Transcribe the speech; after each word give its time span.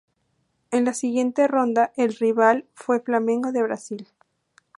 En 0.71 0.83
la 0.83 0.95
siguiente 0.95 1.47
ronda 1.47 1.93
el 1.95 2.15
rival 2.15 2.65
fue 2.73 3.01
Flamengo 3.01 3.51
de 3.51 3.61
Brasil. 3.61 4.07